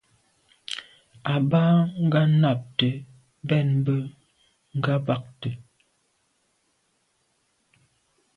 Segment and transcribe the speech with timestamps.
[1.33, 1.61] A ba
[2.03, 2.87] nganabte
[3.43, 3.95] mbèn mbe
[4.77, 5.49] ngabàgte.